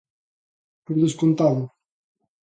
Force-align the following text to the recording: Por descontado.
Por 0.85 0.95
descontado. 1.03 1.61